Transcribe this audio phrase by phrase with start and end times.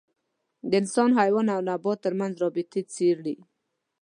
[0.69, 3.35] د انسان، حیوان او نبات تر منځ رابطه څېړي.